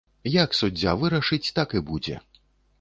[0.43, 2.15] Як суддзя вырашыць, так і будзе.